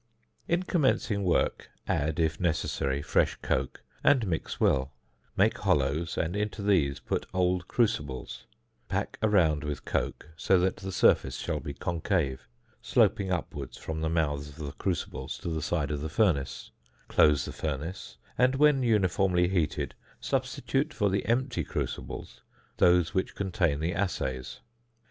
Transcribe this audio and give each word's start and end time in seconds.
In 0.47 0.63
commencing 0.63 1.21
work, 1.21 1.69
add 1.87 2.19
(if 2.19 2.39
necessary) 2.39 3.03
fresh 3.03 3.35
coke, 3.43 3.83
and 4.03 4.25
mix 4.25 4.59
well; 4.59 4.93
make 5.37 5.59
hollows, 5.59 6.17
and 6.17 6.35
into 6.35 6.63
these 6.63 6.99
put 6.99 7.27
old 7.35 7.67
crucibles; 7.67 8.47
pack 8.89 9.19
around 9.21 9.63
with 9.63 9.85
coke, 9.85 10.29
so 10.35 10.57
that 10.57 10.77
the 10.77 10.91
surface 10.91 11.37
shall 11.37 11.59
be 11.59 11.75
concave, 11.75 12.47
sloping 12.81 13.31
upwards 13.31 13.77
from 13.77 14.01
the 14.01 14.09
mouths 14.09 14.49
of 14.49 14.55
the 14.55 14.71
crucibles 14.71 15.37
to 15.37 15.49
the 15.49 15.61
sides 15.61 15.91
of 15.91 16.01
the 16.01 16.09
furnace; 16.09 16.71
close 17.07 17.45
the 17.45 17.51
furnace, 17.51 18.17
and, 18.39 18.55
when 18.55 18.81
uniformly 18.81 19.49
heated, 19.49 19.93
substitute 20.19 20.95
for 20.95 21.11
the 21.11 21.23
empty 21.27 21.63
crucibles 21.63 22.41
those 22.77 23.13
which 23.13 23.35
contain 23.35 23.79
the 23.79 23.93
assays. 23.93 24.61